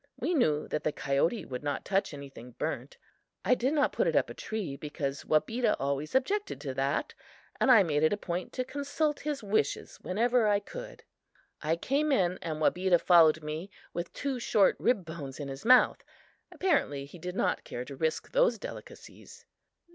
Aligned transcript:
We 0.17 0.33
knew 0.33 0.67
that 0.69 0.83
the 0.83 0.91
coyote 0.91 1.45
would 1.45 1.61
not 1.61 1.85
touch 1.85 2.11
anything 2.11 2.53
burnt. 2.57 2.97
I 3.45 3.53
did 3.53 3.71
not 3.75 3.91
put 3.91 4.07
it 4.07 4.15
up 4.15 4.31
a 4.31 4.33
tree 4.33 4.75
because 4.75 5.25
Wabeda 5.25 5.75
always 5.77 6.15
objected 6.15 6.59
to 6.61 6.73
that, 6.73 7.13
and 7.59 7.69
I 7.69 7.83
made 7.83 8.01
it 8.01 8.11
a 8.11 8.17
point 8.17 8.51
to 8.53 8.63
consult 8.63 9.19
his 9.19 9.43
wishes 9.43 9.99
whenever 10.01 10.47
I 10.47 10.59
could. 10.59 11.03
I 11.61 11.75
came 11.75 12.11
in 12.11 12.39
and 12.41 12.59
Wabeda 12.59 12.97
followed 12.97 13.43
me 13.43 13.69
with 13.93 14.11
two 14.11 14.39
short 14.39 14.75
rib 14.79 15.05
bones 15.05 15.39
in 15.39 15.49
his 15.49 15.63
mouth. 15.65 16.03
Apparently 16.51 17.05
he 17.05 17.19
did 17.19 17.35
not 17.35 17.63
care 17.63 17.85
to 17.85 17.95
risk 17.95 18.31
those 18.31 18.57
delicacies. 18.57 19.45